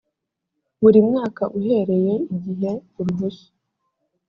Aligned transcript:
buri 0.81 0.99
mwaka 1.07 1.43
uhereye 1.57 2.13
igihe 2.35 2.71
uruhushya 2.99 3.49